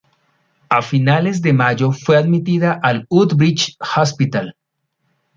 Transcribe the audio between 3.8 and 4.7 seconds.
Hospital.